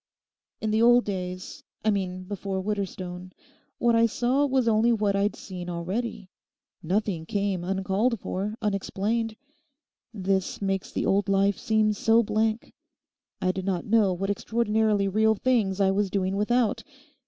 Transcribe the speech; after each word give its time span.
In 0.61 0.71
the 0.71 0.81
old 0.81 1.05
days—I 1.05 1.91
mean 1.91 2.23
before 2.23 2.59
Widderstone, 2.59 3.33
what 3.77 3.93
I 3.93 4.07
saw 4.07 4.47
was 4.47 4.67
only 4.67 4.91
what 4.91 5.15
I'd 5.15 5.35
seen 5.35 5.69
already. 5.69 6.31
Nothing 6.81 7.27
came 7.27 7.63
uncalled 7.63 8.19
for, 8.19 8.55
unexplained. 8.63 9.35
This 10.11 10.59
makes 10.59 10.91
the 10.91 11.05
old 11.05 11.29
life 11.29 11.59
seem 11.59 11.93
so 11.93 12.23
blank; 12.23 12.73
I 13.43 13.51
did 13.51 13.63
not 13.65 13.85
know 13.85 14.11
what 14.11 14.31
extraordinarily 14.31 15.07
real 15.07 15.35
things 15.35 15.79
I 15.79 15.91
was 15.91 16.09
doing 16.09 16.35
without. 16.35 16.83